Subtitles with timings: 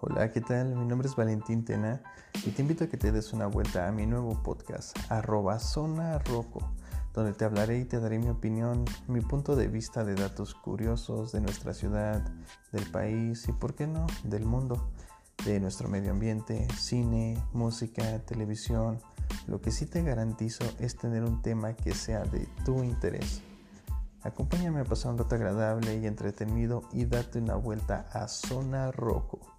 [0.00, 0.76] Hola, ¿qué tal?
[0.76, 2.00] Mi nombre es Valentín Tena
[2.46, 6.20] y te invito a que te des una vuelta a mi nuevo podcast, arroba Zona
[6.20, 6.60] Roco,
[7.12, 11.32] donde te hablaré y te daré mi opinión, mi punto de vista de datos curiosos
[11.32, 12.22] de nuestra ciudad,
[12.70, 14.92] del país y, por qué no, del mundo,
[15.44, 19.00] de nuestro medio ambiente, cine, música, televisión.
[19.48, 23.42] Lo que sí te garantizo es tener un tema que sea de tu interés.
[24.22, 29.57] Acompáñame a pasar un rato agradable y entretenido y date una vuelta a Zona Roco.